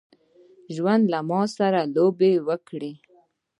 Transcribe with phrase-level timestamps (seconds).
[0.75, 2.93] ژوند له ماسره لوبي وکړي.